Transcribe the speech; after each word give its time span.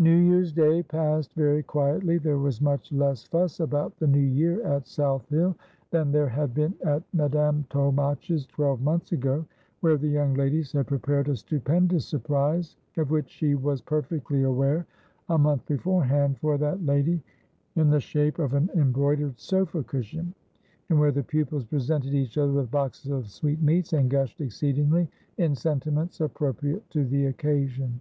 New 0.00 0.16
Year's 0.16 0.50
Day 0.52 0.82
passed 0.82 1.32
very 1.34 1.62
quietly. 1.62 2.18
There 2.18 2.38
was 2.40 2.60
much 2.60 2.90
less 2.90 3.22
fuss 3.22 3.60
about 3.60 3.96
the 4.00 4.06
new 4.08 4.18
year 4.18 4.60
at 4.66 4.88
South 4.88 5.28
Hill 5.28 5.54
than 5.92 6.10
there 6.10 6.28
had 6.28 6.52
been 6.54 6.74
at 6.84 7.04
Madame 7.12 7.64
Tolmache's 7.70 8.46
twelve 8.46 8.80
months 8.80 9.12
ago; 9.12 9.46
where 9.78 9.96
the 9.96 10.08
young 10.08 10.34
ladies 10.34 10.72
had 10.72 10.88
prepared 10.88 11.28
a 11.28 11.36
stupendous 11.36 12.04
surprise— 12.04 12.74
of 12.96 13.12
which 13.12 13.30
she 13.30 13.54
was 13.54 13.80
perfectly 13.80 14.42
aware 14.42 14.86
a 15.28 15.38
month 15.38 15.64
beforehand— 15.66 16.36
for 16.40 16.58
that 16.58 16.84
lady, 16.84 17.22
in 17.76 17.90
the 17.90 18.00
shape 18.00 18.40
of 18.40 18.54
an 18.54 18.68
embroidered 18.74 19.38
sofa 19.38 19.84
cushion; 19.84 20.34
and 20.88 20.98
where 20.98 21.12
the 21.12 21.22
pupils 21.22 21.64
presented 21.64 22.12
each 22.12 22.36
other 22.36 22.52
with 22.54 22.72
boxes 22.72 23.12
of 23.12 23.28
sweetmeats, 23.28 23.92
and 23.92 24.10
gushed 24.10 24.40
exceedingly, 24.40 25.08
in 25.38 25.54
sentiments 25.54 26.20
appropriate 26.20 26.90
to 26.90 27.04
the 27.04 27.26
occasion. 27.26 28.00